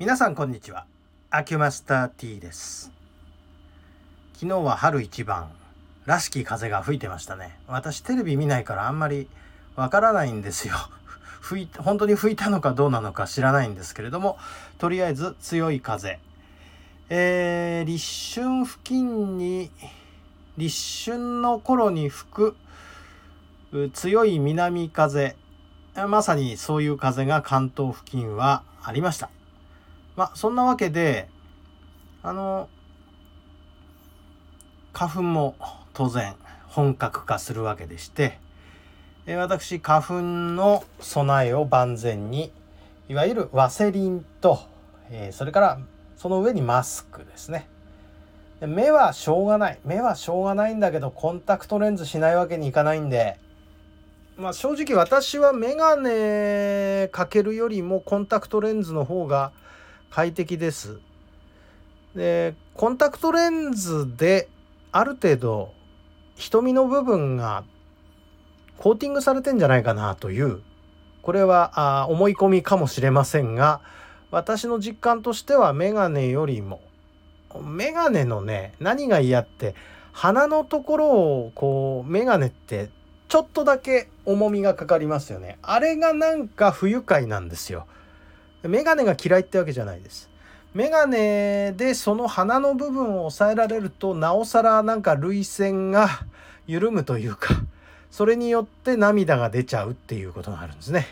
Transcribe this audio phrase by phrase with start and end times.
[0.00, 0.86] 皆さんこんにちは。
[1.28, 2.90] アキュマスター T です。
[4.32, 5.50] 昨日は春一番。
[6.06, 7.58] らしき風が吹いてましたね。
[7.68, 9.28] 私テレビ見ないからあんまり
[9.76, 10.74] わからないんですよ。
[11.42, 14.38] 吹い本当に吹いたのかどうなのか知らないんですけれども
[14.78, 16.18] とりあえず強い風。
[17.10, 19.70] えー、立春付近に
[20.56, 22.56] 立春の頃に吹く
[23.92, 25.36] 強い南風。
[26.08, 29.28] まさにそういう風が関東付近はありました。
[30.16, 31.28] まあそんなわけで
[32.22, 32.68] あの
[34.92, 35.54] 花粉も
[35.94, 36.34] 当然
[36.68, 38.38] 本格化するわけでして
[39.26, 42.52] え私花粉の備えを万全に
[43.08, 44.60] いわゆるワセリンと、
[45.10, 45.80] えそれから
[46.16, 47.68] その上にマスクですね。
[48.60, 49.78] で目はしょうがない。
[49.84, 53.36] 目はしょうがないんだけどコンタクトレンズしないわけにいかないんで
[54.36, 59.52] まあ正直私はメガネかけるよりもコンタクトレンズの方が
[60.10, 60.98] 快適です。
[62.14, 64.48] でコンタクトレンズで
[64.92, 65.72] ある程度
[66.34, 67.64] 瞳の部分が
[68.78, 70.62] コーティングされてんじゃないかなという
[71.22, 73.80] これはあ思い込みかもしれませんが
[74.30, 76.80] 私の実感としてはメガネよりも
[77.62, 79.74] メガネのね何が嫌って
[80.12, 82.90] 鼻のところをこうメガネって
[83.28, 87.86] ちょっとだけ重みがかかりますよねあれがなんか不愉快なんですよ
[88.62, 90.30] メガネが嫌いってわけじゃないです。
[90.72, 96.08] メガネでその鼻の部分を抑えられるとなおさらなんか涙腺が
[96.66, 97.54] 緩むというか
[98.10, 101.08] それによって涙が出ちゃうっていうことがあるんですね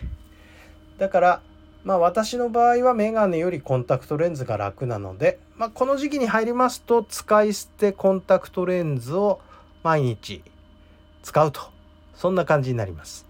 [0.99, 1.43] だから
[1.83, 9.41] まあ私の場合はメガネよりコンタクトレンズが楽なので、まあ、この時期に入りますと使い捨てコンタクトレンズを
[9.83, 10.45] 毎日
[11.23, 11.63] 使うと
[12.15, 13.27] そんな感じになります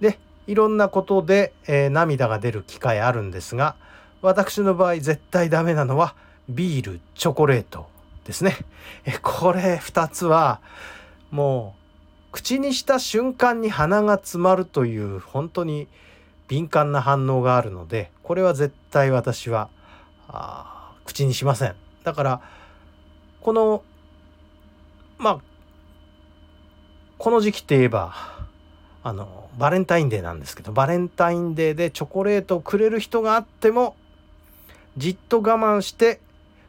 [0.00, 3.76] でいろんなことで、えー、涙が出る機会あるんですが
[4.22, 6.14] 私の場合絶対ダメなのは
[6.48, 7.86] ビールチョコレート
[8.24, 8.56] ですね。
[9.04, 10.60] えこれ2つは
[11.30, 15.88] もう口にした瞬間に鼻が詰まるという本当に
[16.48, 19.68] 敏感な反応があるのでこれは絶対私は
[20.28, 21.74] あ口にしません。
[22.04, 22.40] だから
[23.40, 23.82] この
[25.18, 25.38] まあ
[27.18, 28.14] この時期って言えば
[29.04, 33.96] あのバレンタインデーなんですけどバレンタインデーでチョコレートをくれる人があっても
[34.96, 36.20] じっと我慢して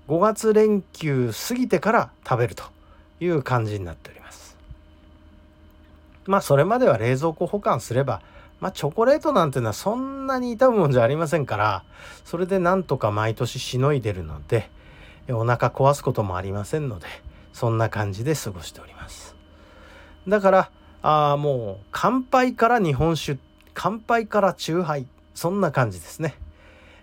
[0.07, 2.63] 5月連休過ぎてから食べると
[3.19, 4.57] いう感じになっております。
[6.25, 8.21] まあそれまでは冷蔵庫保管すれば
[8.59, 11.83] まあチョコレートなんていうのはそんなに痛むもんじゃありませんから
[12.25, 14.69] それでなんとか毎年しのいでるので
[15.29, 17.07] お腹壊すこともありませんので
[17.51, 19.35] そんな感じで過ごしております。
[20.27, 20.69] だから
[21.03, 23.37] ああもう乾杯から日本酒
[23.73, 25.05] 乾杯から酎ハイ
[25.35, 26.35] そんな感じですね、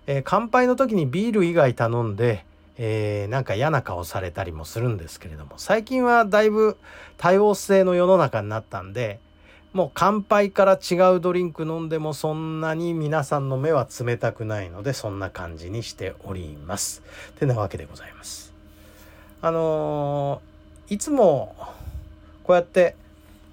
[0.06, 2.44] えー、乾杯の時にビール以外頼んで、
[2.78, 6.78] えー、なんか嫌な顔されたりもするんですけれども最近はだいぶ
[7.18, 9.20] 多様性の世の中になったんで
[9.74, 17.02] もう乾杯から違うドリンク飲んでもそんなに皆さんの目は冷たくないのでそんな感じにしております。
[17.38, 18.52] てなわけでございます。
[19.42, 21.54] あのー、いつも
[22.42, 22.96] こうやって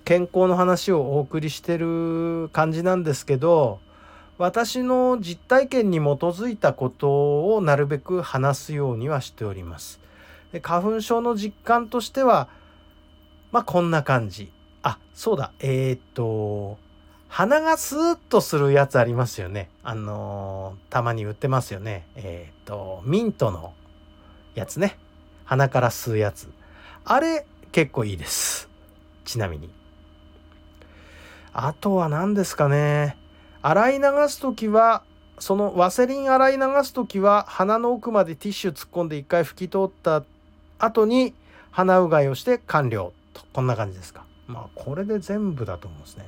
[0.07, 3.79] 健康の話をお送りしてる感じなんですけど
[4.38, 10.00] 私の実体験に基づいたことをなるべく話すようにはしております。
[10.53, 12.47] で花粉症の実感としては
[13.51, 14.50] まあこんな感じ。
[14.81, 16.78] あそうだえー、っと
[17.28, 19.69] 鼻がスーッとするやつありますよね。
[19.84, 22.07] あのー、たまに売ってますよね。
[22.16, 23.73] えー、っとミントの
[24.56, 24.97] やつね。
[25.44, 26.47] 鼻から吸うやつ。
[27.03, 28.69] あれ結構いいです。
[29.25, 29.77] ちなみに。
[31.59, 33.18] あとは何ですかね。
[33.63, 35.01] 洗い流す時は
[35.40, 40.23] そのワセリン洗い流す時は鼻の奥までティッシュ突っ込んで一回拭き取った
[40.78, 41.34] 後に
[41.72, 43.41] 鼻うがいをして完了と。
[43.53, 44.23] こんな感じですか。
[44.46, 46.25] まあこれで全部だと思うんですね。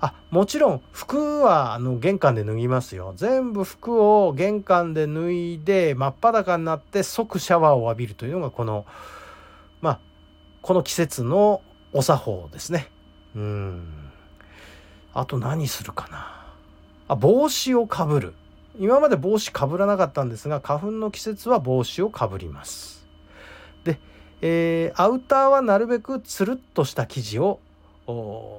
[0.00, 3.12] あもちろん服はあの玄関で脱ぎますよ。
[3.16, 8.86] 全部服を玄関で脱いで真っ裸になって即シャワーを浴びるというのがこの
[9.80, 10.00] まあ
[10.62, 11.60] この季節の
[11.92, 12.88] お作法ですね。
[13.34, 14.03] うん。
[15.14, 16.44] あと何するかな。
[17.08, 18.34] あ帽子をかぶる。
[18.78, 23.06] 今まで帽子かぶらなかったんですが花粉の季節は帽子をかぶります。
[23.84, 24.00] で、
[24.42, 27.60] えー、アウターはなるべくつるっとした生地を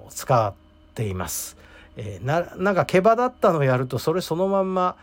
[0.10, 0.54] 使っ
[0.94, 1.58] ています、
[1.98, 4.96] えー、ななんか毛羽だったのをやるとそれそのまんま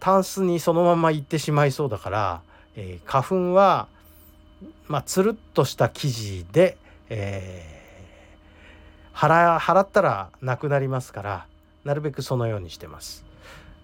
[0.00, 2.42] タンスにそのまま行ってしまいそうだから、
[2.76, 3.88] えー、花粉は
[4.88, 6.76] まあ、つるっとした生地で、
[7.10, 7.77] えー
[9.18, 11.46] 払払ったらなくなりますから
[11.82, 13.24] なるべくそのようにしてます。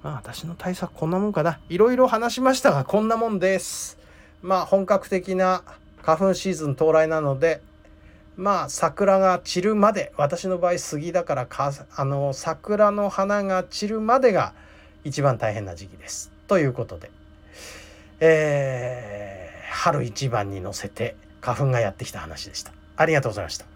[0.05, 3.99] まあ私の対策こんなもんかないろいろ話しましたがこんなもんです
[4.43, 5.63] まあ本格的な
[6.03, 7.63] 花粉シーズン到来なので
[8.37, 14.53] まあ桜が散るまで私の場合杉だからかあの桜の花が散るまでが
[15.03, 16.31] 一番大変な時期です。
[16.47, 17.11] ということで、
[18.21, 22.73] えー、春一番に乗せて花粉がやってきた話でした。
[22.97, 23.74] ありがとうございました。